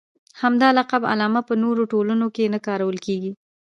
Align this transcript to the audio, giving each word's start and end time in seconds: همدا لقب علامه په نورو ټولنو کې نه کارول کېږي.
همدا 0.41 0.69
لقب 0.77 1.01
علامه 1.11 1.41
په 1.49 1.53
نورو 1.63 1.83
ټولنو 1.91 2.27
کې 2.35 2.51
نه 2.53 2.59
کارول 2.67 2.97
کېږي. 3.05 3.31